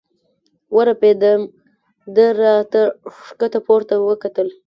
ورپېدم، 0.75 1.41
ده 2.15 2.25
را 2.39 2.55
ته 2.71 2.81
ښکته 3.23 3.59
پورته 3.65 3.95
وکتل. 4.07 4.47